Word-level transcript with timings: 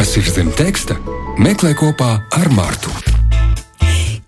Kas 0.00 0.14
ir 0.16 0.28
zem 0.32 0.48
teksta? 0.56 0.94
Meklē 1.44 1.74
kopā 1.76 2.14
ar 2.32 2.48
Mārtu. 2.56 3.09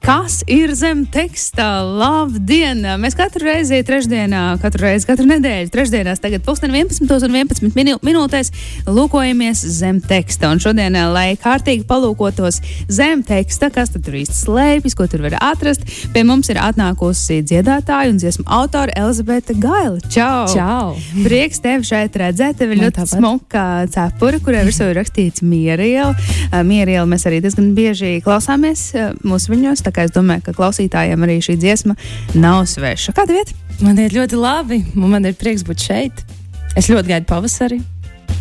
Kas 0.03 0.41
ir 0.51 0.73
zem 0.75 1.05
teksta? 1.07 1.65
Labdien! 1.87 2.81
Mēs 2.99 3.15
katru 3.15 3.47
reizi, 3.47 3.79
trešdienā, 3.87 4.41
katru 4.59 4.89
reizi, 4.89 5.07
katru 5.07 5.29
nedēļu, 5.31 5.71
trešdienās, 5.71 6.19
tagad 6.19 6.43
pusdien 6.43 6.73
11 6.75 7.07
un 7.07 7.37
11 7.39 7.77
minū, 7.79 7.95
minūtēs 8.03 8.51
lūkojamies 8.91 9.63
zem 9.77 10.01
teksta. 10.03 10.51
Un 10.51 10.59
šodien, 10.63 10.97
lai 11.15 11.37
kārtīgi 11.39 11.87
palūkotos 11.87 12.59
zem 12.91 13.23
teksta, 13.23 13.71
kas 13.71 13.95
tur 13.95 14.17
īsti 14.19 14.41
slēpjas, 14.41 14.97
ko 14.99 15.07
tur 15.07 15.23
var 15.29 15.37
atrast, 15.39 15.87
pie 16.11 16.27
mums 16.27 16.51
ir 16.51 16.59
atnākusi 16.59 17.39
dziedātāja 17.47 18.11
un 18.11 18.19
dziesmu 18.19 18.49
autore 18.59 18.91
Elizabete 18.99 19.55
Gaila. 19.55 20.03
Čau! 20.11 20.51
Čau! 20.51 20.99
Prieks 21.23 21.63
tevi 21.63 21.87
šeit 21.87 22.19
redzēt. 22.19 22.59
Tev 22.59 22.75
ir 22.75 22.83
ļoti 22.83 23.07
smuka 23.15 23.87
cepura, 23.95 24.43
kurai 24.43 24.67
virsū 24.67 24.91
ir 24.91 24.99
rakstīts 24.99 25.47
mieriela. 25.47 26.11
Mieriela 26.67 27.07
mēs 27.07 27.31
arī 27.31 27.39
diezgan 27.45 27.71
bieži 27.79 28.17
klausāmies 28.27 28.89
eh, 28.99 29.15
mūsu 29.23 29.55
viņos, 29.55 29.87
tā 29.87 29.93
kā 29.93 30.02
es 30.07 30.15
domāju, 30.15 30.47
ka 30.49 30.57
klausītājiem 30.57 31.27
arī 31.27 31.39
šī 31.45 31.59
dziesma 31.61 31.97
nav 32.35 32.65
sveša. 32.71 33.15
Kāda 33.17 33.39
vieta? 33.39 33.57
Man 33.83 33.99
ir 33.99 34.15
ļoti 34.15 34.39
labi, 34.39 34.83
un 34.97 35.11
man 35.15 35.27
ir 35.29 35.39
prieks 35.39 35.65
būt 35.67 35.89
šeit. 35.89 36.25
Es 36.79 36.89
ļoti 36.89 37.15
gaidu 37.15 37.29
pavasari 37.29 37.83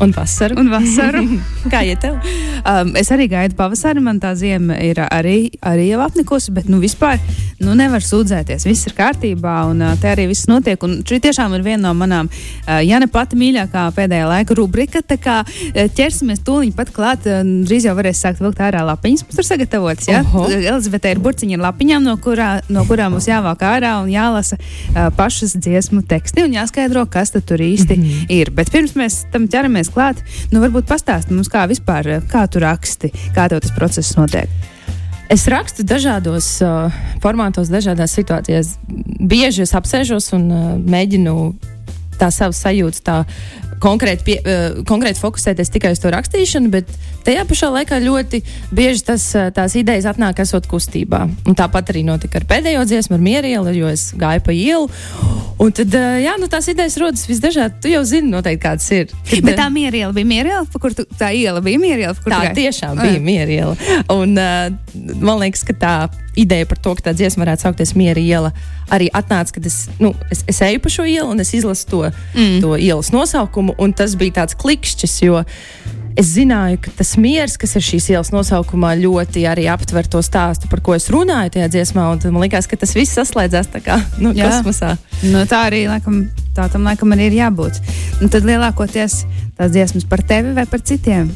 un 0.01 0.13
vasaru. 0.15 0.57
Un 0.59 0.69
vasaru. 0.71 1.21
Kā 1.73 1.83
iet 1.85 2.01
tev? 2.01 2.17
Um, 2.65 2.93
es 2.99 3.11
arī 3.13 3.27
gaidu 3.31 3.55
pavasari, 3.59 4.01
man 4.03 4.19
tā 4.21 4.33
zima 4.37 4.77
ir 4.81 5.01
arī, 5.05 5.51
arī 5.65 5.89
jau 5.91 6.01
apnikusi, 6.05 6.53
bet 6.55 6.69
nu, 6.71 6.79
vispār 6.81 7.19
nu, 7.61 7.75
nevar 7.77 8.03
sūdzēties. 8.05 8.65
Viss 8.69 8.89
ir 8.89 8.95
kārtībā, 8.97 9.55
un 9.69 9.83
uh, 9.85 9.93
te 10.01 10.09
arī 10.11 10.27
viss 10.31 10.49
notiek. 10.49 10.81
Un 10.85 10.99
šī 11.07 11.21
tiešām 11.27 11.53
ir 11.57 11.65
viena 11.65 11.89
no 11.89 11.93
manām, 11.97 12.29
uh, 12.31 12.79
ja 12.85 12.99
ne 13.01 13.09
pati 13.11 13.37
mīļākā 13.39 13.85
pēdējā 13.97 14.29
laika 14.29 14.57
rubrika. 14.57 15.03
Tā 15.05 15.17
kā 15.21 15.37
uh, 15.45 15.81
ķersimies 15.97 16.41
tūlīt 16.47 16.77
pat 16.77 16.93
klāt, 16.95 17.29
uh, 17.29 17.45
drīz 17.67 17.85
jau 17.89 17.95
varēs 17.97 18.23
sākt 18.25 18.41
vilkt 18.41 18.63
ārā 18.63 18.83
lapiņas. 18.89 19.25
Mums 19.27 19.39
tur 19.39 19.47
sagatavotas. 19.47 20.09
Ja? 20.09 20.23
Elizabete 20.49 21.13
ir 21.13 21.21
burciņa 21.21 21.59
ar 21.59 21.65
lapiņām, 21.67 22.09
no, 22.09 22.17
kurā, 22.21 22.49
no 22.73 22.85
kurām 22.89 23.15
mums 23.15 23.29
jāvāk 23.29 23.65
ārā 23.69 23.95
un 24.01 24.09
jālasa 24.13 24.57
uh, 24.57 25.09
pašas 25.17 25.55
dziesmu 25.61 26.01
teksti 26.09 26.47
un 26.47 26.57
jāskaidro, 26.57 27.05
kas 27.11 27.33
tur 27.37 27.61
īsti 27.61 27.97
mm 27.97 28.03
-hmm. 28.03 28.25
ir. 28.41 28.51
Bet 28.51 28.71
pirms 28.73 28.97
mēs 28.97 29.21
tam 29.31 29.47
ķeramies 29.47 29.90
klāt, 29.93 30.21
nu 30.51 30.61
varbūt 30.63 30.89
pastāsti 30.89 31.35
mums, 31.35 31.51
kā 31.51 31.65
vispār, 31.71 32.19
kā 32.31 32.45
tu 32.51 32.61
raksti, 32.63 33.11
kā 33.35 33.47
tev 33.51 33.63
tas 33.63 33.73
process 33.75 34.17
notiek. 34.19 34.49
Es 35.31 35.45
rakstu 35.47 35.85
dažādos 35.87 36.57
uh, 36.65 36.91
formātos, 37.23 37.69
dažādās 37.71 38.11
situācijās. 38.17 38.73
Bieži 39.31 39.63
es 39.63 39.71
apsēžos 39.77 40.33
un 40.35 40.49
uh, 40.51 40.65
mēģinu 40.75 41.35
tā 42.19 42.27
savas 42.35 42.59
sajūtas 42.65 43.05
tā 43.05 43.21
konkrēti, 43.81 44.25
pie, 44.27 44.37
uh, 44.41 44.81
konkrēti 44.87 45.21
fokusēties 45.21 45.71
tikai 45.73 45.93
uz 45.95 46.01
to 46.01 46.11
rakstīšanu, 46.13 46.71
bet 46.73 46.89
tajā 47.25 47.45
pašā 47.49 47.71
laikā 47.75 47.99
ļoti 48.03 48.41
bieži 48.75 49.05
tas, 49.07 49.25
uh, 49.37 49.49
tās 49.55 49.75
idejas 49.79 50.07
atnāk 50.11 50.41
esot 50.43 50.67
kustībā. 50.71 51.23
Un 51.49 51.57
tāpat 51.57 51.93
arī 51.93 52.05
notika 52.07 52.41
ar 52.41 52.47
pēdējo 52.49 52.85
dziesmu, 52.89 53.17
ar 53.17 53.25
mierielu, 53.25 53.75
jo 53.77 53.91
es 53.91 54.09
gāju 54.17 54.45
pa 54.47 54.55
ielu. 54.55 54.89
Un 55.61 55.73
tad, 55.77 55.93
uh, 55.97 56.17
jā, 56.21 56.37
nu, 56.41 56.49
tās 56.51 56.69
idejas 56.71 56.97
rodas 57.01 57.27
visdažādāk. 57.29 57.81
Tu 57.83 57.93
jau 57.93 58.03
zini, 58.07 58.31
noteikti, 58.33 58.63
kādas 58.63 58.89
ir. 58.95 59.11
Kad, 59.29 59.45
Bet 59.45 59.59
tā 59.59 59.67
mieriela 59.73 60.13
bija 60.15 60.29
mieriela, 60.29 60.65
pa 60.71 60.81
kur 60.81 60.95
tu, 60.97 61.05
tā 61.19 61.33
iela 61.37 61.61
bija 61.65 61.81
mieriela. 61.81 62.15
Tā 62.21 62.43
gāji? 62.47 62.57
tiešām 62.63 62.97
Ai. 62.97 63.11
bija 63.11 63.25
mieriela. 63.25 63.77
Un, 64.13 64.37
uh, 64.37 65.15
man 65.21 65.41
liekas, 65.41 65.65
ka 65.67 65.77
tā 65.77 65.95
ideja 66.35 66.65
par 66.65 66.79
to, 66.79 66.93
ka 66.95 67.09
tā 67.09 67.13
dziesma 67.15 67.43
varētu 67.43 67.65
saukties 67.65 67.93
Miera 67.99 68.21
iela, 68.21 68.51
arī 68.91 69.09
atnāca, 69.13 69.57
kad 69.57 69.67
es, 69.67 69.83
nu, 69.99 70.13
es, 70.31 70.43
es 70.49 70.61
eju 70.63 70.81
pa 70.83 70.91
šo 70.91 71.05
ielu 71.07 71.27
un 71.31 71.43
es 71.43 71.53
izlasu 71.55 71.87
to, 71.91 72.01
mm. 72.35 72.59
to 72.63 72.75
ielas 72.79 73.11
nosaukumu. 73.13 73.70
Un 73.77 73.93
Tas 73.93 74.15
bija 74.17 74.41
tāds 74.41 74.55
klikšķis, 74.57 75.17
jo 75.25 75.43
es 76.17 76.31
zināju, 76.35 76.79
ka 76.83 76.91
tas 76.97 77.13
miers, 77.21 77.57
kas 77.59 77.75
ir 77.77 77.85
šīs 77.85 78.09
ielas 78.13 78.31
nosaukumā, 78.33 78.93
ļoti 78.99 79.45
arī 79.47 79.67
aptver 79.71 80.07
to 80.11 80.21
stāstu, 80.25 80.69
par 80.71 80.81
ko 80.83 80.95
es 80.97 81.07
runāju 81.13 81.53
tajā 81.55 81.69
dziesmā. 81.75 82.07
Man 82.25 82.41
liekas, 82.43 82.67
ka 82.71 82.79
tas 82.79 82.95
viss 82.97 83.15
saslēdzās 83.17 83.71
tā 83.71 83.83
kā 83.85 83.99
nu, 84.21 84.33
Jā. 84.35 84.49
kosmosā. 84.49 84.95
Nu, 85.21 85.45
tā 85.49 85.65
arī 85.69 85.85
laikam, 85.91 86.23
tā 86.57 86.67
tam 86.71 86.87
laikam 86.87 87.15
arī 87.15 87.29
ir 87.31 87.39
jābūt. 87.43 87.79
Un 88.21 88.33
tad 88.33 88.47
lielākoties 88.47 89.21
tās 89.59 89.71
dziesmas 89.75 90.07
par 90.09 90.25
tevi 90.25 90.55
vai 90.57 90.67
par 90.69 90.83
citiem, 90.83 91.31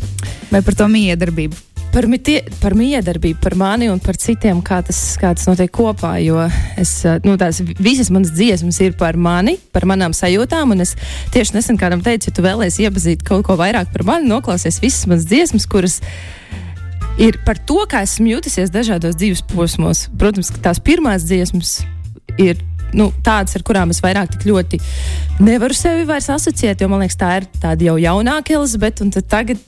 vai 0.52 0.64
par 0.66 0.78
to 0.78 0.90
miedarbību. 0.92 1.75
Par, 1.96 2.10
mitie, 2.12 2.42
par 2.60 2.74
miedarbību, 2.76 3.38
par 3.40 3.54
mani 3.56 3.88
un 3.88 4.02
par 4.04 4.18
citiem, 4.20 4.58
kā 4.60 4.82
tas, 4.84 4.98
kā 5.16 5.30
tas 5.32 5.46
notiek 5.48 5.70
kopā. 5.72 6.18
Jo 6.20 6.42
es, 6.76 6.90
eh, 7.08 7.22
nu, 7.24 7.38
tās 7.40 7.62
visas 7.64 8.10
manas 8.12 8.34
dziesmas 8.36 8.82
ir 8.84 8.98
par 9.00 9.16
mani, 9.16 9.54
par 9.72 9.86
manām 9.88 10.12
sajūtām. 10.12 10.74
Es 10.84 10.98
tieši 11.32 11.56
nesen 11.56 11.80
kādam 11.80 12.04
teicu, 12.04 12.28
ja 12.28 12.36
tu 12.36 12.44
vēlēsies 12.44 12.90
iepazīt 12.90 13.24
kaut 13.24 13.46
ko 13.48 13.56
vairāk 13.56 13.94
par 13.96 14.04
mani, 14.04 14.28
noklausies 14.28 14.82
visas 14.84 15.08
manas 15.08 15.24
dziesmas, 15.24 15.70
kuras 15.72 16.02
ir 17.16 17.40
par 17.48 17.64
to, 17.64 17.80
kā 17.88 18.04
esmu 18.04 18.28
jutusies 18.34 18.76
dažādos 18.76 19.16
dzīves 19.16 19.48
posmos. 19.56 20.10
Protams, 20.20 20.52
ka 20.52 20.68
tās 20.68 20.84
pirmās 20.84 21.24
dziesmas 21.24 21.86
ir. 22.36 22.60
Nu, 22.92 23.14
tādas, 23.24 23.56
ar 23.56 23.64
kurām 23.64 23.96
es 23.96 24.04
vairāk 24.04 24.36
tik 24.36 24.44
ļoti 24.52 24.84
nevaru 25.40 25.74
sevi 25.74 26.04
vairs 26.12 26.28
asociēt, 26.28 26.84
jo 26.84 26.92
man 26.92 27.08
liekas, 27.08 27.24
tā 27.24 27.38
ir 27.40 27.52
tāda 27.56 27.88
jau 27.88 27.96
jaunāka 28.04 28.60
Elizabete. 28.60 29.08
Un 29.08 29.16
tagad 29.16 29.64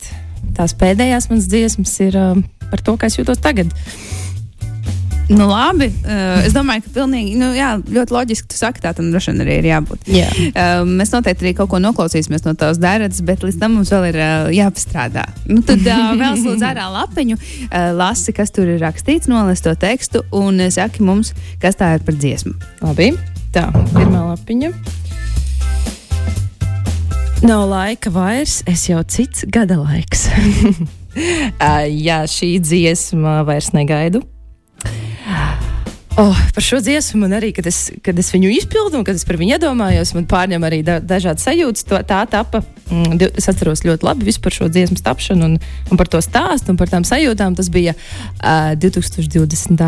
tās 0.55 0.75
pēdējās 0.77 1.29
manas 1.31 1.49
dziesmas 1.51 1.97
ir 2.05 2.17
um, 2.19 2.45
par 2.71 2.83
to, 2.83 2.95
kā 2.99 3.09
es 3.09 3.19
jūtos 3.19 3.41
tagad. 3.43 3.73
Nu, 5.27 5.43
labi, 5.49 5.89
uh, 6.05 6.45
es 6.47 6.53
domāju, 6.55 6.85
ka 6.85 6.93
pilnīgi, 7.01 7.33
nu, 7.35 7.49
jā, 7.51 7.73
ļoti 7.83 8.13
loģiski 8.15 8.47
tu 8.47 8.55
saki, 8.55 8.79
tā 8.83 8.93
tam 8.95 9.09
droši 9.11 9.33
vien 9.33 9.43
arī 9.43 9.57
ir 9.59 9.65
jābūt. 9.67 10.05
Jā. 10.07 10.27
Uh, 10.53 10.83
mēs 10.87 11.11
noteikti 11.11 11.43
arī 11.43 11.51
kaut 11.57 11.71
ko 11.73 11.81
noklausīsimies 11.83 12.45
no 12.45 12.53
tavas 12.55 12.79
dāradzes, 12.79 13.25
bet 13.27 13.43
līdz 13.43 13.57
tam 13.59 13.75
mums 13.75 13.91
vēl 13.91 14.07
ir 14.13 14.19
uh, 14.21 14.47
jāpastrādā. 14.55 15.25
Nu, 15.49 15.59
tad 15.67 15.83
uh, 15.83 16.13
vēl 16.21 16.39
slūdz 16.39 16.63
ārā 16.69 16.87
lapiņu, 16.93 17.39
uh, 17.39 17.89
lasi, 17.99 18.31
kas 18.37 18.55
tur 18.55 18.71
ir 18.71 18.79
rakstīts, 18.85 19.27
nolas 19.27 19.65
to 19.65 19.75
tekstu 19.75 20.23
un 20.31 20.63
uh, 20.63 20.71
saki 20.71 21.03
mums, 21.03 21.33
kas 21.59 21.75
tā 21.75 21.97
ir 21.97 22.07
par 22.07 22.15
dziesmu. 22.15 22.55
Labi, 22.87 23.11
tā 23.51 23.67
pirmā 23.91 24.29
lapiņa. 24.29 24.71
Nav 27.45 27.67
laika 27.69 28.09
vairs, 28.09 28.63
es 28.65 28.87
jau 28.89 29.03
cits 29.05 29.45
gada 29.53 29.77
laiks. 29.77 30.25
Jā, 32.07 32.23
šī 32.29 32.55
dziesma 32.63 33.43
vairs 33.45 33.69
negaidu. 33.77 34.23
Oh, 36.17 36.37
par 36.55 36.65
šo 36.65 36.79
dziesmu 36.81 37.19
man 37.21 37.35
arī, 37.37 37.51
kad 37.53 37.67
es, 37.69 37.91
kad 38.01 38.17
es 38.17 38.31
viņu 38.33 38.49
izpildu 38.55 38.97
un 38.97 39.05
kad 39.05 39.19
es 39.19 39.25
par 39.27 39.37
viņu 39.37 39.53
iedomājos, 39.53 40.15
man 40.17 40.25
pārņem 40.25 40.65
arī 40.65 40.81
da, 40.81 40.97
dažādas 40.97 41.45
sajūtas. 41.45 41.85
To, 41.91 42.01
tā 42.09 42.23
tapa. 42.31 42.63
Mm, 42.89 43.21
es 43.37 43.45
atceros 43.51 43.85
ļoti 43.85 44.07
labi 44.07 44.33
par 44.41 44.57
šo 44.57 44.71
dziesmu 44.73 44.97
tapšanu 45.05 45.51
un, 45.51 45.57
un 45.61 46.01
par 46.01 46.09
to 46.09 46.23
stāstu 46.25 46.73
un 46.73 46.81
par 46.81 46.89
tām 46.89 47.05
sajūtām. 47.05 47.53
Tas 47.59 47.69
bija 47.69 47.93
uh, 47.93 48.73
2020. 48.81 49.85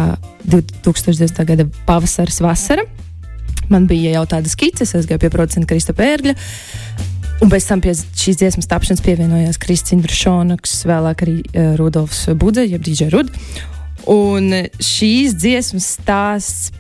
2020. 0.54 1.46
gada 1.50 1.66
pavasaris, 1.90 2.44
vasara. 2.46 2.86
Man 3.74 3.90
bija 3.90 4.20
jau 4.20 4.28
tāda 4.30 4.54
skice, 4.54 4.86
es 4.86 5.10
gāju 5.10 5.26
pie 5.26 5.34
producenta 5.34 5.74
Krista 5.74 5.98
Pērģa. 5.98 6.38
Un 7.39 7.47
pēc 7.47 7.69
tam 7.69 7.79
pie 7.79 7.94
šīs 7.95 8.39
dziesmas 8.41 8.67
tapšanas 8.67 9.03
pievienojās 9.05 9.59
Kristīna 9.63 10.09
Šonaks, 10.11 10.81
vēlāk 10.89 11.23
arī 11.23 11.38
uh, 11.47 11.73
Rudolfs 11.79 12.27
Budze, 12.39 12.66
jeb 12.67 12.83
DJ 12.83 13.07
Rud. 13.13 13.31
Un 14.11 14.51
šīs 14.83 15.38
dziesmas 15.39 15.88
stāsts 16.00 16.73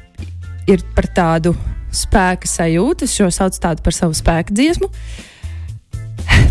ir 0.69 0.83
par 0.95 1.07
tādu 1.15 1.55
spēka 1.95 2.49
sajūtu. 2.49 3.07
Es 3.07 3.15
šo 3.17 3.29
saucu 3.33 3.61
tādu 3.63 3.85
par 3.85 3.95
savu 3.95 4.17
spēku 4.17 4.55
dziesmu. 4.55 4.89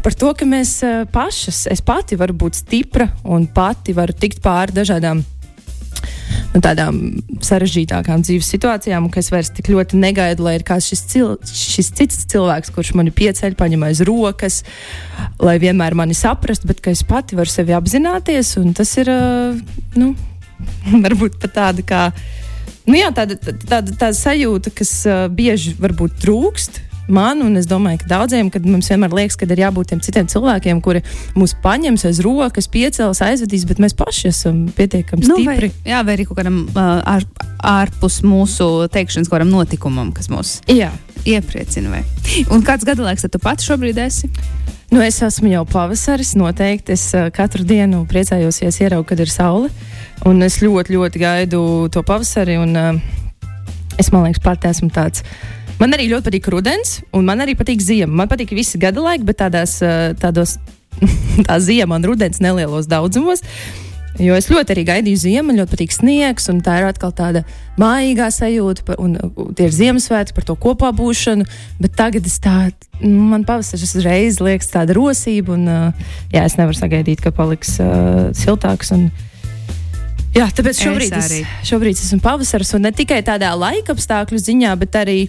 Par 0.02 0.14
to, 0.14 0.30
ka 0.36 0.46
mēs 0.48 0.78
eh, 0.86 1.02
pašas, 1.10 1.66
es 1.70 1.82
pati 1.84 2.16
varu 2.18 2.36
būt 2.38 2.62
stipra 2.62 3.08
un 3.26 3.46
pati 3.50 3.94
varu 3.96 4.14
tikt 4.16 4.40
pāri 4.44 4.74
dažādām 4.76 5.22
nu, 6.54 6.62
tādām 6.64 7.00
sarežģītākām 7.44 8.22
dzīves 8.24 8.48
situācijām, 8.54 9.08
ka 9.12 9.20
es 9.22 9.30
vairs 9.32 9.52
tik 9.54 9.70
ļoti 9.72 10.00
negaidu, 10.00 10.46
lai 10.46 10.56
ir 10.58 10.64
kāds 10.66 10.88
šis, 10.90 11.04
cil 11.10 11.34
šis 11.44 11.92
cits 11.98 12.24
cilvēks, 12.32 12.72
kurš 12.74 12.94
mani 12.98 13.12
pieceļ, 13.14 13.56
paņem 13.58 13.86
aiz 13.88 14.02
rokas, 14.06 14.62
lai 15.42 15.58
vienmēr 15.62 15.96
mani 15.98 16.16
saprastu, 16.18 16.70
bet 16.70 16.82
ka 16.84 16.94
es 16.94 17.04
pati 17.06 17.38
varu 17.38 17.52
sevi 17.52 17.76
apzināties, 17.76 18.56
tas 18.78 18.96
ir, 19.00 19.12
nu, 19.98 20.12
varbūt 21.06 21.40
pat 21.42 21.56
tāda 21.60 21.86
kā. 21.86 22.02
Nu 22.88 22.96
jā, 22.96 23.10
tāda, 23.12 23.36
tāda, 23.36 23.92
tāda 23.92 24.14
sajūta, 24.16 24.72
kas 24.72 24.92
uh, 25.04 25.26
bieži 25.28 25.74
varbūt 25.76 26.22
trūkst 26.22 26.87
man, 27.08 27.40
un 27.44 27.56
es 27.60 27.66
domāju, 27.68 28.02
ka 28.02 28.10
daudziem, 28.12 28.50
kad 28.52 28.66
mums 28.68 28.88
vienmēr 28.92 29.14
liekas, 29.16 29.36
ka 29.40 29.48
ir 29.48 29.62
jābūt 29.64 29.92
tiem 29.92 30.00
citiem 30.04 30.28
cilvēkiem, 30.30 30.80
kuri 30.84 31.02
mūs 31.38 31.54
paņems 31.64 32.04
aiz 32.08 32.20
rokas, 32.24 32.68
piecels, 32.72 33.22
aizvedīs, 33.24 33.66
bet 33.68 33.80
mēs 33.82 33.96
paši 33.98 34.28
esam 34.32 34.66
pietiekami 34.76 35.26
Nu, 35.28 35.40
vai, 35.44 35.56
stipri. 35.58 35.72
jā, 35.88 36.02
vai 36.04 36.16
arī 36.18 36.28
kaut 36.28 36.38
kādam 36.40 36.62
uh, 36.68 37.00
ār, 37.08 37.26
ārpus 37.64 38.20
mūsu 38.26 38.88
teikšanas, 38.92 39.30
kādam 39.32 39.52
notikumam, 39.52 40.12
kas 40.16 40.30
mūs 40.32 40.58
Jā. 40.70 40.92
iepriecina. 41.24 41.90
Vai? 41.96 42.04
Un 42.54 42.62
kāds 42.66 42.84
gadalaiks 42.88 43.26
tu 43.28 43.40
pats 43.42 43.64
šobrīd 43.68 43.98
esi? 44.04 44.30
Nu, 44.88 45.02
es 45.04 45.18
esmu 45.20 45.50
jau 45.52 45.66
pavasaris, 45.68 46.30
noteikti. 46.40 46.94
Es 46.96 47.10
uh, 47.12 47.26
katru 47.34 47.64
dienu 47.68 48.06
priecājos, 48.08 48.62
ja 48.62 48.70
ieraugu, 48.72 49.10
kad 49.10 49.20
ir 49.20 49.28
saule. 49.28 49.68
Un 50.26 50.40
es 50.42 50.62
ļoti, 50.64 50.94
ļoti 50.96 51.20
gaidu 51.20 51.60
to 51.92 52.00
pavasari. 52.08 52.56
Un, 52.56 52.72
uh, 52.72 52.96
es 54.00 54.08
man 54.14 54.24
liekas, 54.24 54.40
pati 54.44 54.70
esmu 54.70 54.88
tāds. 54.94 55.20
Man 55.78 55.94
arī 55.94 56.08
ļoti 56.10 56.26
patīk 56.26 56.48
rudens, 56.50 56.98
un 57.14 57.26
man 57.28 57.44
arī 57.44 57.54
patīk 57.58 57.82
ziema. 57.84 58.10
Man 58.22 58.30
patīk 58.30 58.50
visi 58.56 58.80
gada 58.82 59.02
laiki, 59.04 59.26
bet 59.28 59.38
tādās, 59.44 59.76
uh, 59.84 60.10
tādos 60.18 60.56
tā 61.46 61.58
ziema 61.62 62.00
un 62.00 62.08
rudens 62.08 62.42
nelielos 62.42 62.90
daudzumos. 62.90 63.44
Jo 64.18 64.34
es 64.34 64.48
ļoti 64.50 64.74
arī 64.74 64.82
gaidīju 64.88 65.20
ziemu, 65.22 65.54
ļoti 65.54 65.76
patīk 65.76 65.94
sniegs, 65.94 66.48
un 66.50 66.58
tā 66.66 66.80
ir 66.80 66.88
atkal 66.88 67.12
tāda 67.14 67.44
mājīgā 67.78 68.26
sajūta, 68.34 68.96
un, 68.98 69.14
un 69.22 69.54
tie 69.54 69.68
ir 69.68 69.76
Ziemassvētki 69.76 70.34
par 70.34 70.46
to 70.48 70.56
kopā 70.58 70.90
būšanu. 70.96 71.46
Bet 71.78 71.94
tagad 71.98 72.26
es 72.26 72.40
tā, 72.42 72.72
nu, 72.98 73.28
man 73.30 73.46
pavasaris 73.46 73.94
uzreiz 73.94 74.40
liekas 74.42 74.72
tāda 74.74 74.96
rosība, 74.98 75.54
un 75.54 75.70
jā, 76.34 76.42
es 76.42 76.58
nevaru 76.58 76.74
sagaidīt, 76.80 77.22
ka 77.22 77.30
paliks 77.30 77.76
uh, 77.84 78.30
siltāks. 78.34 78.90
Un, 78.96 79.10
Jā, 80.34 80.44
tāpēc 80.54 80.82
šobrīd 80.84 81.14
es, 81.18 81.30
es, 81.38 81.52
šobrīd 81.66 81.96
es 81.96 82.04
esmu 82.04 82.20
pavasaris, 82.22 82.74
un 82.76 82.84
ne 82.84 82.90
tikai 82.94 83.22
tādā 83.26 83.48
laika 83.58 83.94
apstākļu 83.94 84.38
ziņā, 84.42 84.74
bet 84.78 84.98
arī 85.00 85.22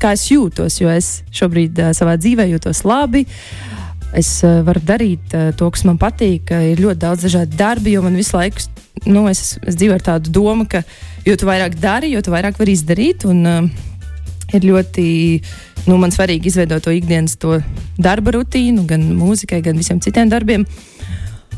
kā 0.00 0.12
es 0.16 0.28
jūtos, 0.30 0.80
jo 0.80 0.92
es 0.92 1.20
šobrīd 1.34 1.80
uh, 1.82 1.94
savā 1.96 2.18
dzīvē 2.20 2.48
jūtos 2.50 2.84
labi. 2.88 3.26
Uh, 3.26 3.76
es 4.16 4.28
uh, 4.44 4.60
varu 4.66 4.82
darīt 4.84 5.34
uh, 5.34 5.50
to, 5.56 5.68
kas 5.72 5.84
man 5.88 5.98
patīk. 6.00 6.52
Uh, 6.52 6.70
ir 6.72 6.82
ļoti 6.82 7.02
daudz 7.02 7.26
dažādu 7.26 7.58
darbu, 7.58 7.92
jo 7.92 8.04
man 8.04 8.16
visu 8.18 8.36
laiku 8.36 8.64
nu, 9.06 9.26
es, 9.30 9.56
es 9.66 9.76
dzīvoju 9.76 9.98
ar 9.98 10.06
tādu 10.06 10.32
domu, 10.32 10.66
ka 10.70 10.82
jo 11.26 11.36
vairāk 11.48 11.76
dari, 11.80 12.14
jo 12.14 12.22
vairāk 12.32 12.58
vari 12.60 12.76
izdarīt. 12.76 13.28
Un, 13.28 13.44
uh, 13.46 13.92
Ir 14.54 14.62
ļoti 14.62 15.04
nu, 15.88 15.96
svarīgi 16.14 16.46
izveidot 16.46 16.84
to 16.86 16.92
ikdienas 16.94 17.32
to 17.42 17.56
darba 17.98 18.30
rutīnu, 18.36 18.84
gan 18.86 19.02
mūzikai, 19.18 19.58
gan 19.58 19.74
visiem 19.74 19.98
citiem 19.98 20.30
darbiem. 20.30 20.62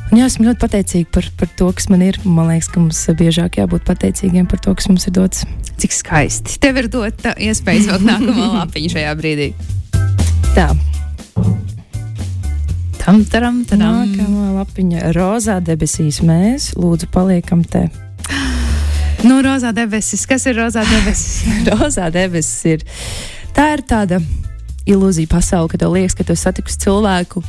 Un, 0.08 0.16
jā, 0.16 0.24
esmu 0.24 0.46
ļoti 0.46 0.60
pateicīga 0.62 1.10
par, 1.12 1.26
par 1.36 1.50
to, 1.58 1.66
kas 1.76 1.90
man 1.92 2.00
ir. 2.06 2.16
Man 2.24 2.48
liekas, 2.48 2.70
ka 2.72 2.80
mums 2.80 3.00
biežāk 3.18 3.58
jābūt 3.60 3.84
pateicīgiem 3.84 4.46
par 4.48 4.62
to, 4.64 4.72
kas 4.78 4.88
mums 4.88 5.04
ir 5.10 5.12
dots. 5.18 5.44
Cik 5.78 5.92
skaisti. 5.92 6.56
Tev 6.62 6.80
ir 6.80 6.88
dota 6.92 7.34
iespēja 7.36 7.82
izvēlēt 7.84 8.06
nākamo 8.08 8.46
lapiņu 8.54 8.92
šajā 8.94 9.12
brīdī. 9.20 9.50
Tā. 10.56 10.70
Tam, 13.02 13.20
taram, 13.28 13.60
taram. 13.68 14.00
Nākamā 14.08 14.48
lapiņa- 14.56 15.12
rozā 15.18 15.58
debesīs. 15.64 16.22
Mēs 16.24 16.72
lūdzu 16.80 17.10
paliekam 17.12 17.62
te. 17.64 17.90
Nu, 19.26 19.42
rozā 19.44 19.74
debesis. 19.76 20.24
Kas 20.30 20.46
ir 20.46 20.56
rozā 20.56 20.86
debesis? 20.88 21.44
rozā 21.74 22.08
debesis 22.14 22.64
ir. 22.64 22.84
Tā 23.52 23.74
ir 23.76 23.84
tāda 23.84 24.22
ilūzija 24.88 25.28
pasaule, 25.28 25.68
ka 25.68 25.80
tev 25.80 25.92
liekas, 25.92 26.16
ka 26.16 26.24
tu 26.24 26.36
satiksi 26.38 26.80
cilvēku, 26.86 27.42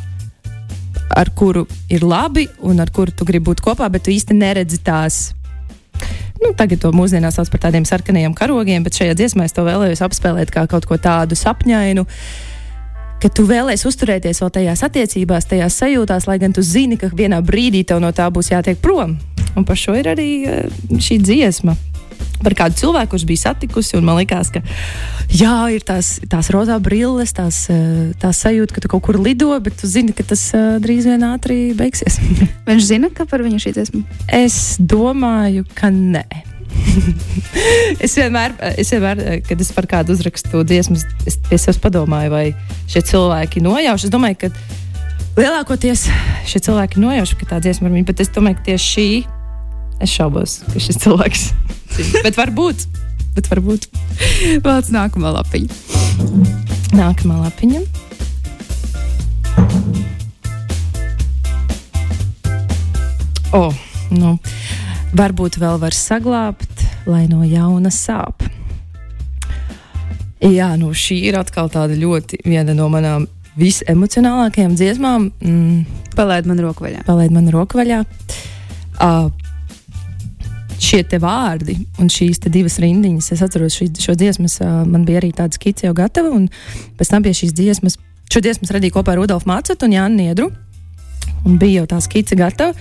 ar 1.15 1.31
kuru 1.35 1.65
ir 1.89 2.05
labi 2.05 2.47
un 2.61 2.79
ar 2.79 2.91
kuru 2.93 3.13
tu 3.15 3.27
gribi 3.27 3.51
būt 3.51 3.63
kopā, 3.65 3.89
bet 3.91 4.05
tu 4.05 4.13
īsti 4.13 4.37
neredzi 4.37 4.81
tās 4.83 5.29
nu, 6.39 6.53
tagad 6.57 6.81
to 6.83 6.91
mūsdienās 6.95 7.37
sauc 7.39 7.51
par 7.51 7.65
tādiem 7.67 7.85
sarkaniem 7.87 8.35
karogiem, 8.37 8.83
bet 8.85 8.97
šajā 8.99 9.17
dziesmā 9.19 9.47
es 9.47 9.55
to 9.55 9.65
vēlējos 9.67 10.03
apspēlēt 10.05 10.53
kā 10.55 10.65
kaut 10.71 10.87
ko 10.89 10.97
tādu 11.01 11.37
sapņainu. 11.39 12.05
Ka 13.19 13.27
tu 13.35 13.43
vēlēsies 13.43 13.89
uzturēties 13.89 14.39
vēl 14.39 14.51
tajās 14.55 14.83
attiecībās, 14.87 15.49
tajās 15.49 15.75
sajūtās, 15.81 16.27
lai 16.29 16.37
gan 16.39 16.55
tu 16.55 16.63
zini, 16.63 16.95
ka 16.99 17.11
vienā 17.11 17.41
brīdī 17.43 17.83
tev 17.83 17.99
no 17.99 18.13
tā 18.15 18.29
būs 18.31 18.53
jātiek 18.53 18.79
prom. 18.79 19.17
Un 19.59 19.65
par 19.67 19.79
šo 19.79 19.97
ir 19.99 20.07
arī 20.07 20.29
eh, 20.47 20.77
šī 20.95 21.19
dziesma. 21.25 21.75
Par 22.39 22.55
kādu 22.55 22.77
cilvēku, 22.79 23.11
kurš 23.13 23.25
bija 23.27 23.41
satikusi, 23.49 23.97
un 23.99 24.05
man 24.07 24.19
liekas, 24.21 24.51
ka 24.53 24.61
jā, 25.27 25.55
ir 25.75 25.83
tās, 25.83 26.17
tās 26.31 26.49
rozā 26.55 26.77
brilles, 26.79 27.33
tās, 27.35 27.65
eh, 27.73 28.11
tās 28.19 28.39
sajūta, 28.45 28.75
ka 28.75 28.83
tu 28.83 28.91
kaut 28.91 29.03
kur 29.03 29.19
lido, 29.19 29.51
bet 29.59 29.75
tu 29.81 29.89
zini, 29.91 30.15
ka 30.15 30.23
tas 30.23 30.45
eh, 30.55 30.77
drīz 30.79 31.09
vien 31.09 31.25
ātri 31.27 31.73
beigsies. 31.75 32.19
Viņš 32.69 32.85
zina, 32.87 33.11
ka 33.11 33.27
par 33.29 33.43
viņu 33.43 33.59
šī 33.59 33.75
dziesma? 33.75 34.03
Es 34.31 34.77
domāju, 34.79 35.67
ka 35.75 35.91
nē. 35.91 36.27
es, 38.05 38.13
vienmēr, 38.15 38.55
es 38.79 38.91
vienmēr, 38.93 39.41
kad 39.47 39.61
es 39.61 39.71
par 39.75 39.87
kādu 39.89 40.13
uzrakstu 40.15 40.63
dziesmas, 40.67 41.03
es 41.27 41.39
pie 41.49 41.59
sevis 41.59 41.81
padomāju, 41.81 42.31
vai 42.33 42.45
šie 42.89 43.03
cilvēki 43.09 43.63
nojauš. 43.65 44.07
Es 44.07 44.13
domāju, 44.13 44.45
ka 44.45 44.51
lielākoties 45.39 46.07
šie 46.49 46.63
cilvēki 46.69 47.01
nojauš, 47.03 47.35
ka 47.39 47.51
tā 47.55 47.59
dziesma 47.63 47.89
ir 47.89 47.99
viņa, 47.99 48.09
bet 48.11 48.23
es 48.23 48.31
domāju, 48.35 48.59
ka 48.61 48.71
tieši 48.71 48.89
šī 48.93 49.09
es 49.99 50.13
šaubos, 50.13 50.59
ka 50.71 50.81
šis 50.81 50.99
cilvēks 51.03 51.49
bet 52.25 52.37
varbūt. 52.39 52.85
Bet 53.35 53.49
varbūt. 53.51 53.87
Vārds 54.65 54.91
nākamā 54.93 55.31
lapiņa. 55.37 55.75
Nākamā 56.97 57.39
lapiņa. 57.45 57.83
O, 63.49 63.69
oh, 63.69 63.77
nu. 64.13 64.35
Varbūt 65.17 65.57
vēl 65.57 65.79
var 65.81 65.95
saglabāt, 65.97 66.83
lai 67.09 67.23
no 67.29 67.41
jauna 67.47 67.89
sāp. 67.93 68.45
Jā, 70.39 70.69
nu 70.79 70.93
šī 70.95 71.17
ir 71.31 71.39
atkal 71.39 71.67
tāda 71.73 71.97
ļoti 71.97 72.43
viena 72.45 72.75
no 72.77 72.87
manām 72.93 73.25
visemocionālākajām 73.59 74.77
dziesmām. 74.77 75.29
Mm. 75.41 75.81
Palaid 76.15 76.47
man 76.49 76.61
roku 76.63 76.85
vaļā. 76.85 77.03
Palaid 77.07 77.33
man 77.35 77.49
roku 77.53 77.79
vaļā. 77.81 78.03
Uh, 78.99 79.31
šie 80.79 81.03
te 81.03 81.19
vārdi 81.21 81.75
un 81.99 82.09
šīs 82.11 82.41
divas 82.47 82.79
rindiņas, 82.81 83.31
es 83.35 83.43
atceros 83.45 83.75
šī, 83.79 83.89
šo 83.99 84.15
dziesmu, 84.19 84.47
man 84.89 85.05
bija 85.07 85.21
arī 85.21 85.31
tāda 85.35 85.55
skice 85.55 85.87
jau 85.87 85.95
gatava, 85.97 86.31
un 86.35 86.47
pēc 86.99 87.11
tam 87.11 87.25
pie 87.25 87.35
šīs 87.35 87.53
dziesmas, 87.57 87.99
šo 88.31 88.43
dziesmu 88.45 88.69
radīju 88.71 88.95
kopā 88.95 89.13
ar 89.13 89.21
Rudolfu 89.21 89.49
Mācetu 89.49 89.87
un 89.87 89.97
Jānu 89.97 90.21
Niedru, 90.21 90.49
un 91.45 91.59
bija 91.61 91.83
jau 91.83 91.91
tā 91.95 92.01
skice 92.05 92.39
gatava. 92.39 92.73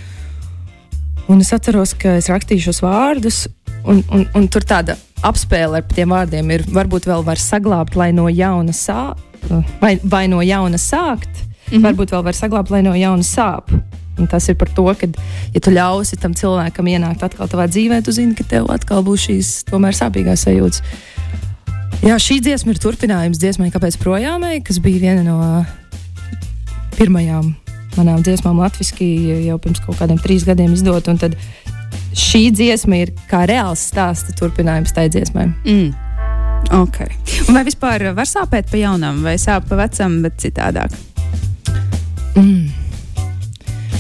Un 1.29 1.43
es 1.45 1.51
atceros, 1.53 1.93
ka 1.93 2.15
es 2.17 2.31
rakstīju 2.33 2.71
šos 2.71 2.79
vārdus, 2.81 3.43
un, 3.85 4.01
un, 4.17 4.25
un 4.33 4.47
tur 4.49 4.65
tāda 4.65 4.97
apspēle 5.29 5.83
ar 5.83 5.91
tiem 5.91 6.15
vārdiem 6.15 6.55
ir. 6.55 6.65
Varbūt 6.73 7.09
vēl 7.11 7.25
var 7.27 7.41
saglabāt, 7.43 7.99
lai 8.01 8.09
no 8.17 8.31
jauna 8.33 8.73
sāp, 8.73 9.21
vai, 9.83 9.99
vai 10.05 10.25
no 10.33 10.41
jauna 10.41 10.81
sākt. 10.81 11.45
Mm 11.69 11.77
-hmm. 11.77 11.85
Varbūt 11.85 12.15
vēl 12.15 12.25
var 12.25 12.35
saglabāt, 12.35 12.71
lai 12.71 12.83
no 12.83 12.95
jauna 12.95 13.23
sāp. 13.23 13.69
Un 14.19 14.31
tas 14.31 14.49
ir 14.51 14.57
par 14.59 14.71
to, 14.75 14.87
ka, 14.99 15.09
ja 15.55 15.63
tu 15.63 15.73
ļausi 15.75 16.19
tam 16.21 16.35
cilvēkam 16.39 16.91
ienākt 16.91 17.23
atkal 17.27 17.51
tavā 17.51 17.69
dzīvē, 17.71 18.01
tu 18.05 18.15
zini, 18.15 18.35
ka 18.39 18.47
tev 18.49 18.69
atkal 18.75 19.05
būs 19.07 19.29
šīs 19.29 19.53
tomēr 19.71 19.97
sāpīgās 19.97 20.47
sajūtas. 20.47 20.83
Jā, 22.07 22.19
šī 22.23 22.39
dziesma 22.45 22.75
ir 22.75 22.83
turpinājums 22.83 23.41
dziesmai, 23.43 23.73
kāpēc 23.75 23.99
projām 24.03 24.45
ej, 24.47 24.63
kas 24.67 24.79
bija 24.83 25.03
viena 25.09 25.25
no 25.27 25.39
pirmajām 26.99 27.55
manām 27.99 28.23
dziesmām 28.23 28.61
latviešu 28.63 29.09
jau 29.47 29.59
pirms 29.63 29.83
kaut 29.83 29.99
kādiem 29.99 30.21
trīs 30.23 30.47
gadiem 30.47 30.75
izdot. 30.77 31.11
Tad 31.19 31.35
šī 32.15 32.49
dziesma 32.55 33.03
ir 33.03 33.15
kā 33.31 33.45
reāls 33.51 33.83
stāsta 33.91 34.35
turpinājums 34.39 34.95
tai 34.95 35.09
dziesmai. 35.13 35.49
Mm. 35.67 35.91
Okay. 36.79 37.15
Un 37.49 37.57
vai 37.57 37.65
vispār 37.67 38.11
var 38.17 38.29
sāpēt 38.29 38.71
pa 38.71 38.81
jaunam, 38.81 39.23
vai 39.25 39.39
sāp 39.41 39.69
pa 39.71 39.79
vecam, 39.79 40.21
bet 40.25 40.39
citādāk? 40.43 40.95
Mm. 42.37 42.78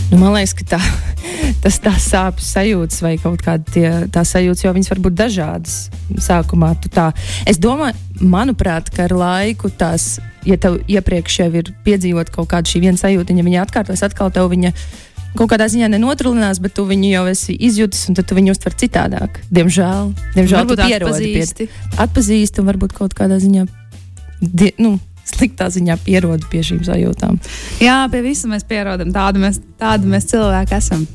Nu, 0.09 0.17
man 0.17 0.33
liekas, 0.33 0.55
ka 0.57 0.65
tā, 0.77 0.79
tas 1.65 1.77
tā 1.85 1.93
sāpes 2.01 2.47
sajūtas 2.55 3.03
vai 3.05 3.17
kaut 3.21 3.43
kāda 3.45 4.07
tā 4.13 4.23
sajūta, 4.25 4.65
jo 4.65 4.73
viņas 4.77 4.93
var 4.95 5.01
būt 5.05 5.19
dažādas. 5.19 5.75
Sākumā 6.25 6.71
tu 6.81 6.89
tā. 6.93 7.11
Es 7.49 7.61
domāju, 7.61 7.99
manuprāt, 8.25 8.89
ka 8.95 9.05
ar 9.05 9.13
laiku 9.13 9.69
tās, 9.69 10.17
ja 10.49 10.57
tev 10.61 10.81
iepriekš 10.89 11.43
jau 11.43 11.51
ir 11.61 11.69
piedzīvot 11.85 12.33
kaut 12.33 12.49
kādu 12.55 12.73
šī 12.73 12.87
viena 12.87 13.01
sajūta, 13.01 13.37
ja 13.37 13.45
viņa 13.45 13.67
atkārtojas 13.67 14.07
atkal, 14.09 14.33
tev 14.33 14.49
viņa 14.55 14.73
kaut 15.37 15.53
kādā 15.53 15.69
ziņā 15.69 15.91
nenotrūlinās, 15.93 16.63
bet 16.65 16.73
tu 16.79 16.87
viņu 16.89 17.13
jau 17.13 17.27
esi 17.29 17.59
izjutis, 17.69 18.07
un 18.09 18.17
tu 18.17 18.39
viņu 18.39 18.57
uztver 18.57 18.79
citādāk. 18.81 19.43
Diemžēl, 19.53 20.15
diemžēl 20.39 20.63
varbūt 20.63 20.85
pierodi 20.89 21.35
pie, 21.37 21.69
atpazīsti 22.01 22.65
un 22.65 22.73
varbūt 22.73 22.97
kaut 22.97 23.13
kādā 23.19 23.37
ziņā. 23.45 23.69
Die, 24.41 24.73
nu, 24.81 24.97
sliktā 25.35 25.69
ziņā 25.73 25.97
pierodu 26.05 26.49
pie 26.53 26.63
šīm 26.67 26.83
sajūtām. 26.87 27.39
Jā, 27.85 27.99
pie 28.13 28.23
visa 28.25 28.51
mēs 28.51 28.65
pierodam. 28.69 29.13
Tādi 29.15 29.43
mēs, 29.43 29.61
tādi 29.81 30.11
mēs 30.11 30.29
cilvēki 30.33 30.77
esam. 30.79 31.07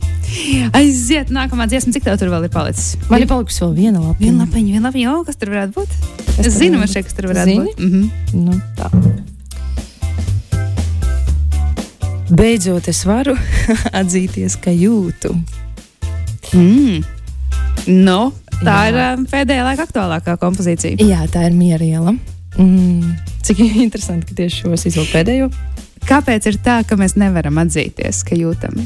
Aiziet, 0.77 1.33
nākamā 1.33 1.67
dziesma, 1.71 1.93
cik 1.95 2.07
tev 2.07 2.17
tur 2.21 2.31
vēl 2.33 2.47
ir 2.47 2.53
palicis? 2.53 2.95
Man 3.09 3.21
ir 3.23 3.29
palikusi 3.29 3.65
vēl 3.65 3.73
viena 3.77 3.99
lapiņa. 4.03 4.23
Viena 4.23 4.45
lapiņa, 4.45 4.69
viena 4.77 4.87
lapiņa. 4.89 5.13
O, 5.13 5.23
kas 5.27 5.39
tur 5.41 5.53
varētu 5.53 5.73
būt? 5.77 5.89
Kas 6.37 6.45
es 6.47 6.57
zinu, 6.57 6.81
šeit, 6.87 7.05
kas 7.09 7.17
tur 7.17 7.29
varētu 7.33 7.49
Zini? 7.51 7.65
būt. 7.69 7.77
Mm 7.79 7.89
-hmm. 7.93 8.07
nu, 8.45 8.53
tā. 8.79 8.87
Beidzot, 12.33 12.87
es 12.87 13.03
varu 13.05 13.35
atzīties, 14.01 14.55
ka 14.61 14.71
jūtu. 14.71 15.35
Mm. 16.53 17.03
No, 17.87 18.31
tā 18.63 18.77
Jā. 18.87 18.87
ir 18.89 18.97
um, 19.19 19.25
pēdējā 19.29 19.63
laika 19.65 19.85
aktuālākā 19.87 20.37
kompozīcija. 20.41 20.97
Jā, 21.03 21.25
tā 21.31 21.43
ir 21.49 21.57
mieriela. 21.57 22.15
Mm, 22.57 23.15
cik 23.43 23.63
interesanti, 23.85 24.29
ka 24.29 24.41
tieši 24.41 24.63
šos 24.63 24.87
izvēlēt 24.89 25.15
pēdējo. 25.17 25.49
Kāpēc 26.07 26.49
ir 26.51 26.59
tā, 26.63 26.81
ka 26.87 26.97
mēs 26.99 27.15
nevaram 27.19 27.61
atzīties, 27.63 28.25
ka 28.27 28.35
jūtam? 28.35 28.81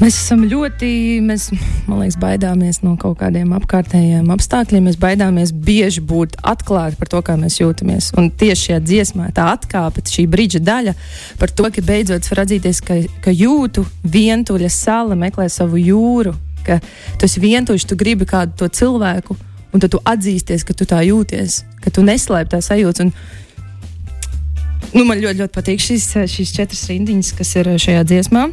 Mēs 0.00 0.16
esam 0.18 0.40
ļoti, 0.50 0.88
mēs, 1.22 1.46
man 1.86 2.00
liekas, 2.02 2.16
baidāmies 2.18 2.80
no 2.82 2.96
kaut 2.98 3.20
kādiem 3.20 3.52
apkārtējiem 3.54 4.26
apstākļiem. 4.34 4.88
Mēs 4.88 4.98
baidāmies 4.98 5.52
bieži 5.54 6.02
būt 6.02 6.34
atklāti 6.42 6.98
par 6.98 7.12
to, 7.12 7.20
kā 7.22 7.36
mēs 7.38 7.60
jūtamies. 7.60 8.10
Un 8.18 8.32
tieši 8.34 8.68
šajā 8.68 8.80
dziesmā 8.82 9.30
tā 9.36 9.46
atkāpe, 9.54 10.02
šī 10.10 10.26
brīdža 10.34 10.64
daļa 10.66 10.96
par 11.38 11.54
to, 11.54 11.70
ka 11.70 11.86
beidzot 11.86 12.26
var 12.32 12.42
atzīties, 12.42 12.82
ka, 12.82 12.98
ka 13.22 13.34
jūtu 13.34 13.86
vientuļa 14.02 14.72
sala 14.74 15.14
meklē 15.18 15.46
savu 15.52 15.78
jūru, 15.78 16.34
ka 16.66 16.82
tu 17.14 17.30
esi 17.30 17.44
vientuļš, 17.46 17.86
tu 17.86 18.00
gribi 18.00 18.26
kādu 18.26 18.64
to 18.64 18.72
cilvēku 18.74 19.38
un 19.74 19.82
tad 19.82 19.90
tu 19.92 20.00
atzīsties, 20.06 20.64
ka 20.66 20.76
tu 20.78 20.86
tā 20.88 21.02
jūties, 21.06 21.62
ka 21.82 21.90
tu 21.94 22.04
neslēp 22.06 22.52
tā 22.54 22.62
sajūta. 22.64 23.08
Un, 23.08 23.16
Nu, 24.94 25.02
man 25.02 25.18
ļoti, 25.18 25.40
ļoti 25.40 25.50
patīk 25.50 25.80
šīs, 25.82 26.04
šīs 26.30 26.52
četras 26.54 26.84
rindiņas, 26.86 27.32
kas 27.34 27.48
ir 27.58 27.70
šajā 27.82 28.04
dziesmā. 28.06 28.44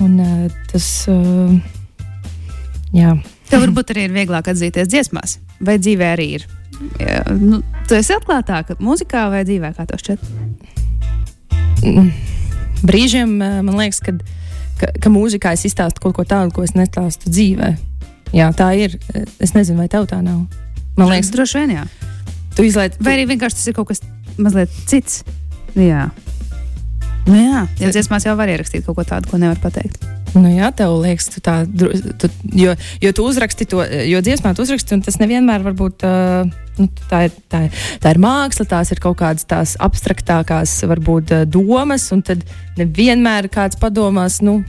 Un, 0.00 0.14
tas, 0.70 0.86
jā. 2.96 3.10
Tev 3.50 3.64
varbūt 3.66 3.92
arī 3.92 4.06
ir 4.06 4.14
vieglāk 4.14 4.48
atzīties 4.48 4.88
dziesmās, 4.88 5.36
vai 5.60 5.76
dzīvē 5.82 6.08
arī 6.14 6.28
ir. 6.38 6.46
Jā, 7.00 7.20
nu, 7.36 7.60
tu 7.88 7.98
esi 7.98 8.16
atklātāka 8.16 8.78
mūzikā 8.80 9.26
vai 9.32 9.44
dzīvē, 9.48 9.74
kā 9.76 9.84
tev 9.88 10.00
šķiet? 10.00 10.24
Mm. 11.84 12.10
Brīžiem 12.88 13.36
man 13.36 13.74
liekas, 13.76 14.00
ka, 14.04 14.16
ka, 14.80 14.90
ka 15.04 15.12
mūzikā 15.12 15.52
es 15.56 15.66
izstāstu 15.68 16.00
kaut 16.04 16.16
ko 16.16 16.24
tādu, 16.28 16.54
ko 16.56 16.64
es 16.64 16.72
nestāstu 16.76 17.32
dzīvē. 17.32 17.74
Jā, 18.36 18.50
tā 18.56 18.70
ir. 18.76 18.98
Es 19.40 19.54
nezinu, 19.56 19.80
vai 19.80 19.88
tev 19.92 20.06
tā 20.10 20.20
nav. 20.24 20.44
Man 20.96 21.10
liekas, 21.12 21.32
droši 21.32 21.62
vien 21.62 21.74
jā. 21.78 21.86
Tu 22.56 22.68
izlaiž. 22.68 23.00
Vai 23.04 23.16
arī 23.16 23.26
vienkārši 23.32 23.60
tas 23.60 23.70
ir 23.70 23.76
kaut 23.76 23.90
kas 23.90 24.02
mazliet 24.40 24.72
cits? 24.88 25.22
Jā. 25.76 26.10
Nu, 27.26 27.34
jā, 27.34 27.64
ja 27.80 27.88
dziesmās 27.90 28.24
jau 28.28 28.36
var 28.38 28.52
ierakstīt 28.52 28.84
kaut 28.86 29.00
ko 29.00 29.04
tādu, 29.08 29.32
ko 29.32 29.40
nevar 29.40 29.58
pateikt. 29.60 30.04
Nu, 30.36 30.50
jā, 30.52 30.68
tev 30.76 30.98
liekas, 31.00 31.30
tu 31.32 31.40
tā, 31.42 31.62
tu, 31.64 32.28
jo, 32.54 32.74
jo 33.02 33.12
tu 33.16 33.24
uzraksti 33.24 33.66
to, 33.72 33.80
jo 34.06 34.20
dziesmā 34.22 34.52
tu 34.54 34.66
uzraksti, 34.66 34.98
un 34.98 35.02
tas 35.06 35.16
nevienmēr 35.18 35.64
var 35.64 35.76
būt. 35.78 36.04
Uh, 36.06 36.52
nu, 36.76 36.88
tā, 37.10 37.24
ir, 37.26 37.36
tā, 37.50 37.64
ir, 37.66 37.84
tā 38.02 38.12
ir 38.12 38.20
māksla, 38.22 38.68
tās 38.68 38.92
ir 38.92 39.00
kaut 39.02 39.16
kādas 39.22 39.48
tās 39.48 39.74
abstraktākās, 39.82 40.76
varbūt 40.92 41.32
domas, 41.48 42.10
un 42.14 42.22
tad 42.26 42.44
nevienmēr 42.76 43.48
kāds 43.52 43.80
padomās, 43.80 44.42
nu, 44.44 44.60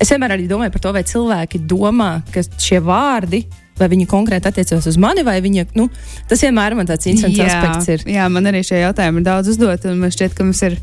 es 0.00 0.10
vienmēr 0.12 0.36
arī 0.36 0.48
domāju 0.50 0.74
par 0.74 0.84
to, 0.84 0.92
vai 0.96 1.04
cilvēki 1.06 1.62
domā, 1.68 2.10
ka 2.34 2.44
šie 2.44 2.82
vārdi 2.84 3.44
vai 3.76 3.88
viņi 3.92 4.08
konkrēti 4.08 4.48
attiecas 4.48 4.86
uz 4.88 4.98
mani, 5.00 5.24
vai 5.26 5.36
viņa, 5.44 5.66
nu, 5.76 5.88
tas 6.30 6.42
vienmēr 6.46 6.76
man 6.78 6.88
tāds 6.88 7.08
interesants 7.10 7.40
jā, 7.42 7.48
aspekts 7.50 7.90
ir. 7.92 8.04
Jā, 8.16 8.28
man 8.32 8.48
arī 8.48 8.62
šie 8.64 8.80
jautājumi 8.80 9.20
ir 9.20 9.26
daudz 9.26 9.52
uzdot, 9.52 9.84
un 9.90 10.00
man 10.00 10.14
šķiet, 10.14 10.36
ka 10.36 10.46
mums 10.46 10.62
ir. 10.64 10.78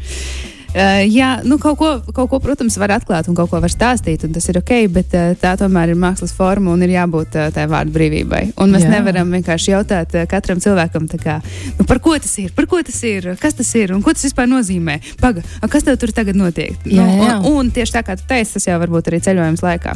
Uh, 0.74 1.03
jā, 1.06 1.36
nu, 1.46 1.60
kaut 1.62 1.77
ko, 1.77 1.89
kaut 2.18 2.32
ko, 2.32 2.39
protams, 2.42 2.80
var 2.82 2.96
atklāt 2.96 3.27
un 3.30 3.36
kaut 3.38 3.51
ko 3.51 3.60
var 3.62 3.70
stāstīt, 3.70 4.24
un 4.25 4.32
tas 4.34 4.48
ir 4.50 4.58
ok, 4.58 4.72
bet 4.96 5.12
uh, 5.13 5.34
tā 5.38 5.51
tomēr 5.60 5.92
ir 5.94 6.00
mākslas 6.01 6.34
forma 6.34 6.72
un 6.74 6.82
ir 6.82 6.96
jābūt 6.96 7.38
uh, 7.38 7.51
tai 7.53 7.68
vārdu 7.70 7.94
brīvībai. 7.94 8.42
Un 8.63 8.74
mēs 8.74 8.88
jā. 8.88 8.96
nevaram 8.96 9.30
vienkārši 9.38 9.75
jautāt 9.75 10.15
uh, 10.18 10.25
katram 10.30 10.63
cilvēkam, 10.63 11.06
kā, 11.22 11.36
nu, 11.77 11.86
par 11.86 12.01
ko 12.01 12.15
tas 12.18 12.34
ir, 12.42 12.50
par 12.58 12.65
ko 12.72 12.82
tas 12.82 12.98
ir, 13.06 13.30
kas 13.42 13.53
tas 13.60 13.70
ir 13.77 13.94
un 13.94 14.01
ko 14.01 14.15
tas 14.18 14.25
vispār 14.25 14.50
nozīmē. 14.50 14.98
Paga, 15.22 15.46
kas 15.70 15.86
tev 15.86 16.00
tur 16.01 16.15
tagad 16.15 16.39
notiek? 16.42 16.74
Jā, 16.89 17.06
nu, 17.06 17.20
jā. 17.22 17.36
Un, 17.44 17.60
un 17.68 17.70
tieši 17.75 18.00
tā 18.00 18.01
kā 18.08 18.18
tu 18.18 18.25
teici, 18.32 18.56
tas 18.56 18.65
jau 18.72 18.80
var 18.82 18.96
būt 18.96 19.12
arī 19.12 19.22
ceļojums 19.27 19.62
laikā. 19.62 19.94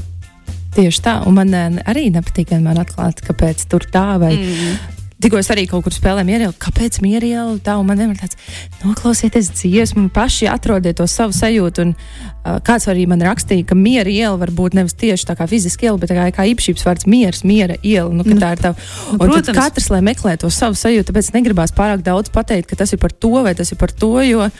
Tieši 0.78 1.02
tā, 1.02 1.16
un 1.26 1.40
man 1.40 1.82
arī 1.90 2.12
nepatīk 2.14 2.54
vienmēr 2.54 2.84
atklāt, 2.84 3.26
kāpēc 3.26 3.66
tur 3.72 3.90
tā 3.90 4.12
vai. 4.22 4.36
Mm. 4.38 4.97
Tikko 5.18 5.40
es 5.42 5.48
arī 5.50 5.64
kaut 5.66 5.82
kur 5.82 5.94
spēlēju 5.96 6.28
mierīgi, 6.28 6.56
kāpēc 6.62 7.00
mierīgi 7.02 7.62
tā, 7.66 7.74
un 7.82 7.88
man 7.90 7.98
vienmēr 7.98 8.20
tāds- 8.22 8.38
noklausieties 8.86 9.50
dziesmu, 9.50 10.12
paši 10.14 10.46
atrodiet 10.52 11.00
to 11.00 11.08
savu 11.10 11.34
sajūtu. 11.34 11.82
Un, 11.82 11.96
uh, 11.96 12.60
kāds 12.62 12.86
arī 12.86 13.08
man 13.08 13.20
rakstīja, 13.26 13.66
ka 13.66 13.76
miera 13.76 14.10
iela 14.10 14.38
var 14.38 14.54
būt 14.54 14.78
nevis 14.78 14.94
tieši 14.94 15.26
tā 15.26 15.36
kā 15.36 15.48
fiziska 15.50 15.90
iela, 15.90 15.98
bet 15.98 16.14
kā, 16.14 16.30
kā 16.32 16.46
īpašības 16.54 16.86
vārds 16.86 17.08
mieras, 17.08 17.42
miera 17.44 17.76
iela. 17.82 18.14
Nu, 18.14 18.22
nu, 18.24 18.38
tā 18.38 18.52
ir 18.54 18.62
tā. 18.62 18.76
Un 19.12 19.18
Protams. 19.18 19.58
katrs, 19.58 19.90
lai 19.90 20.02
meklē 20.02 20.38
to 20.38 20.50
savu 20.54 20.78
sajūtu, 20.78 21.10
tāpēc 21.10 21.34
negribās 21.34 21.74
pārāk 21.74 22.06
daudz 22.06 22.30
pateikt, 22.30 22.70
ka 22.70 22.76
tas 22.76 22.94
ir 22.94 23.00
par 23.00 23.12
to 23.12 23.42
vai 23.42 23.56
tas 23.56 23.72
ir 23.72 23.78
par 23.78 23.90
to. 23.90 24.22
Jo, 24.22 24.52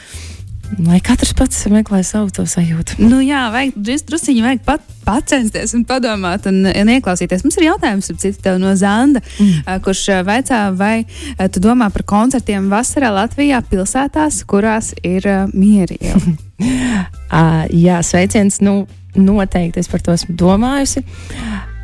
Lai 0.76 0.98
katrs 1.00 1.32
pats 1.32 1.62
meklē 1.72 2.02
savu 2.04 2.28
to 2.34 2.44
sajūtu. 2.48 2.98
Nu, 3.00 3.22
jā, 3.24 3.46
vajag 3.54 3.78
druskuļi 4.04 4.44
vajag 4.44 4.60
pat, 4.66 4.84
pacensties 5.06 5.72
un 5.78 5.86
padomāt 5.88 6.46
un, 6.50 6.60
un 6.68 6.92
ieklausīties. 6.92 7.44
Mums 7.46 7.56
ir 7.58 7.68
jautājums 7.70 8.10
citu, 8.20 8.54
no 8.60 8.74
Zanda, 8.76 9.22
mm. 9.40 9.80
kurš 9.84 10.04
vaicā, 10.28 10.60
vai 10.76 11.06
tu 11.54 11.62
domā 11.64 11.88
par 11.94 12.04
koncertiem 12.08 12.68
vasarā 12.72 13.10
Latvijā 13.16 13.62
pilsētās, 13.70 14.42
kurās 14.48 14.92
ir 15.00 15.26
mierīgi? 15.54 16.36
uh, 16.60 17.64
jā, 17.86 18.00
sveiciens. 18.04 18.60
Nu, 18.64 18.82
noteikti 19.18 19.80
es 19.80 19.88
par 19.90 20.04
to 20.04 20.14
esmu 20.14 20.36
domājusi. 20.38 21.02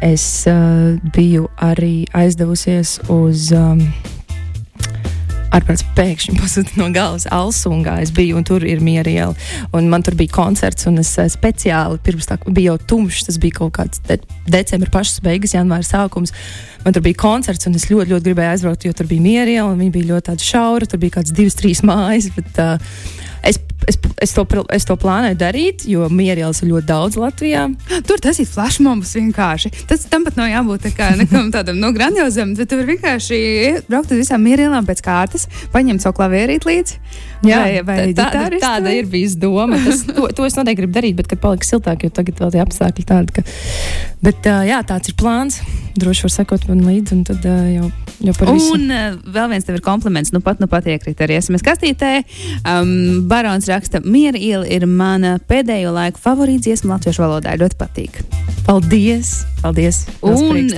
Es 0.05 0.27
uh, 0.51 1.01
biju 1.17 1.49
arī 1.65 2.03
aizdevusies 2.13 2.99
uz. 3.09 3.49
Um, 3.57 3.89
ārprāts 5.55 5.85
pēkšņi 5.97 6.37
pazuda 6.41 6.79
no 6.81 6.89
galvas. 6.95 7.27
Alsungā 7.33 7.99
es 8.05 8.13
biju, 8.15 8.39
un 8.41 8.47
tur 8.47 8.65
ir 8.67 8.83
mieriela. 8.85 9.35
Un 9.77 9.89
man 9.93 10.05
tur 10.05 10.17
bija 10.19 10.35
koncerts, 10.35 10.89
un 10.91 11.01
es 11.03 11.13
eh, 11.21 11.31
speciāli 11.33 12.01
pirms 12.05 12.31
tam 12.31 12.45
bija 12.51 12.75
jau 12.75 12.79
tumšs. 12.95 13.29
Tas 13.29 13.41
bija 13.43 13.61
kaut 13.63 13.75
kāds 13.79 14.03
de 14.09 14.21
decembris 14.51 14.93
pašas 14.95 15.23
beigas, 15.25 15.57
janvāra 15.57 15.87
sākums. 15.87 16.35
Man 16.85 16.97
tur 16.97 17.05
bija 17.05 17.21
koncerts, 17.21 17.69
un 17.69 17.79
es 17.79 17.89
ļoti, 17.91 18.13
ļoti 18.13 18.29
gribēju 18.31 18.55
aizbraukt, 18.55 18.89
jo 18.89 18.97
tur 18.97 19.09
bija 19.11 19.25
mieriela, 19.25 19.71
un 19.71 19.81
viņa 19.81 19.95
bija 19.95 20.11
ļoti 20.15 20.39
šaura. 20.45 20.89
Tur 20.91 21.03
bija 21.03 21.21
kāds 21.21 21.35
divas, 21.37 21.57
trīs 21.59 21.85
mājas. 21.87 22.31
Bet, 22.35 22.51
uh, 22.61 23.23
Es, 23.45 23.59
es, 23.89 23.99
es, 24.23 24.33
to, 24.33 24.45
es 24.73 24.87
to 24.89 24.97
plānoju 25.01 25.37
darīt, 25.41 25.85
jo 25.89 26.09
mierielas 26.13 26.63
ir 26.63 26.71
ļoti 26.73 26.89
daudz 26.89 27.19
Latvijā. 27.21 27.67
Tur 28.09 28.23
tas 28.23 28.41
ir 28.41 28.49
flashmobs 28.49 29.15
vienkārši. 29.19 29.73
Tas 29.91 30.07
tam 30.11 30.25
pat 30.27 30.39
nav 30.41 30.51
jābūt 30.53 30.89
tā 30.89 31.11
nekam 31.19 31.51
tādam 31.55 31.79
no 31.81 31.91
nu, 31.91 31.97
grandiozam, 31.97 32.55
bet 32.57 32.71
tu 32.71 32.79
vari 32.81 32.95
vienkārši 32.95 33.39
braukt 33.91 34.15
uz 34.15 34.23
visām 34.25 34.45
mierielām 34.45 34.89
pēc 34.89 35.05
kārtas, 35.05 35.49
paņemt 35.75 36.05
savu 36.05 36.19
klavierīt 36.21 36.69
līdzi. 36.69 37.01
Jā, 37.45 37.61
vai, 37.61 37.83
vai 37.85 37.97
tā, 38.17 38.31
tāda, 38.33 38.61
tāda 38.63 38.93
ir 38.97 39.09
bijusi 39.11 39.37
doma. 39.43 39.79
Tas, 39.85 40.05
to, 40.09 40.29
to 40.33 40.47
es 40.49 40.57
noteikti 40.57 40.85
gribu 40.85 40.97
darīt, 40.97 41.19
bet 41.19 41.29
kad 41.31 41.43
paliks 41.43 41.73
siltāk, 41.73 42.07
jo 42.07 42.15
tagad 42.15 42.41
vēl 42.41 42.55
tie 42.55 42.63
apstākļi 42.65 43.09
tādi, 43.09 43.37
ka. 43.37 43.45
Bet 44.25 44.49
jā, 44.69 44.81
tāds 44.89 45.13
ir 45.13 45.19
plāns. 45.21 45.61
Droši 46.01 46.25
var 46.27 46.33
sekot 46.33 46.65
man 46.71 46.81
līdzi, 46.89 47.15
un 47.15 47.21
tad 47.29 47.45
jau, 47.45 47.91
jau 48.25 48.35
par 48.39 48.51
visu. 48.51 48.73
Un 48.75 48.89
vēl 49.37 49.51
viens 49.53 49.67
tev 49.67 49.77
ir 49.79 49.85
kompliments, 49.85 50.33
nu 50.35 50.41
pat, 50.45 50.63
nu 50.63 50.67
pat 50.71 50.89
iekrīt 50.91 51.21
arī 51.23 51.37
SMS 51.39 51.63
kastītē. 51.67 52.15
Um, 52.65 53.27
Barons 53.35 53.67
raksta, 53.67 53.99
miera 54.05 54.39
iela 54.39 54.67
ir 54.71 54.85
mana 54.87 55.41
pēdējo 55.51 55.91
laiku 55.91 56.21
favorīta 56.23 56.69
dziesma 56.69 56.93
latviešu 56.93 57.25
valodā. 57.25 57.57
Ļoti 57.59 57.77
patīk. 57.81 58.21
Paldies! 58.63 59.33
Paldies! 59.59 60.05
Un, 60.23 60.69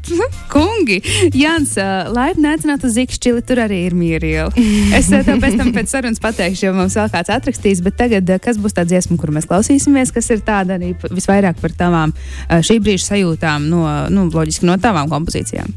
kungi, 0.54 0.96
Jans, 1.36 1.74
laipni 2.08 2.48
aicināt 2.48 2.86
uz 2.88 2.94
Zikšķili, 2.96 3.42
tur 3.44 3.60
arī 3.66 3.82
ir 3.90 3.98
miera 4.00 4.30
iela. 4.30 4.64
Es 4.96 5.10
tev 5.12 5.28
pēc 5.42 5.58
tam 5.60 5.74
pēc 5.76 5.92
sarunas 5.92 6.24
pateikšu, 6.24 6.70
jo 6.70 6.72
mums 6.78 6.96
vēl 6.96 7.12
kāds 7.12 7.34
atrakstīs, 7.36 7.84
bet 7.84 8.00
tagad, 8.00 8.32
kas 8.40 8.56
būs 8.64 8.78
tā 8.80 8.86
dziesma, 8.88 9.18
kuru 9.20 9.36
mēs 9.36 9.50
klausīsimies, 9.50 10.14
kas 10.16 10.32
ir 10.32 10.40
tāda 10.46 10.78
arī 10.78 10.94
visvairāk 11.04 11.60
par 11.60 11.76
tavām 11.84 12.16
šī 12.48 12.78
brīža 12.80 13.10
sajūtām, 13.10 13.68
no, 13.68 13.84
nu, 14.08 14.30
loģiski 14.32 14.72
no 14.72 14.80
tavām 14.80 15.12
kompozīcijām. 15.12 15.68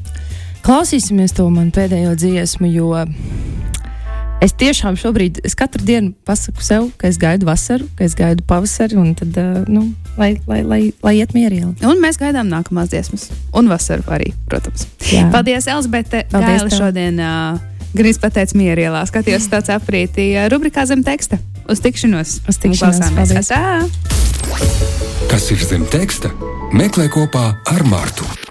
Klausīsimies 0.64 1.36
to 1.36 1.52
man 1.52 1.68
pēdējo 1.76 2.16
dziesmu, 2.16 2.72
jo 2.72 2.94
Es 4.38 4.54
tiešām 4.54 4.94
šobrīd, 5.02 5.40
es 5.48 5.56
katru 5.58 5.82
dienu 5.82 6.12
pasaku 6.28 6.62
sev, 6.62 6.84
ka 7.02 7.10
es 7.10 7.18
gaidu 7.18 7.48
vasaru, 7.50 7.88
ka 7.98 8.06
es 8.06 8.14
gaidu 8.18 8.46
pavasari, 8.46 8.94
un 9.00 9.16
tad, 9.18 9.34
uh, 9.42 9.64
nu, 9.66 9.88
lai, 10.20 10.36
lai, 10.46 10.60
lai, 10.62 10.82
lai 11.02 11.14
iet 11.18 11.34
mierīgi. 11.34 11.82
Un 11.82 11.98
mēs 12.04 12.20
gaidām 12.22 12.50
nākamās 12.52 12.92
dziesmas, 12.94 13.32
un 13.58 13.72
vasaru 13.72 14.06
arī, 14.14 14.30
protams. 14.46 14.86
Jā. 15.10 15.26
Paldies, 15.34 15.66
Elzbete! 15.74 16.28
Paldies, 16.30 16.68
Gaila 16.68 16.78
šodien 16.84 17.18
uh, 17.18 17.58
Grīz 17.98 18.22
pateica 18.22 18.60
mierielā, 18.60 19.02
skatījos 19.10 19.50
tāds 19.50 19.74
aprītī 19.74 20.30
uh, 20.36 20.46
rubrikā 20.54 20.86
zem 20.86 21.02
teksta. 21.08 21.42
Uz 21.66 21.82
tikšanos! 21.82 22.42
Uz 22.46 22.62
tikšanos! 22.62 23.02
Paldies! 23.18 23.50
Kas 25.32 25.50
ir 25.56 25.66
zem 25.66 25.90
teksta? 25.90 26.30
Meklē 26.78 27.10
kopā 27.10 27.50
ar 27.74 27.90
Mārtu! 27.90 28.47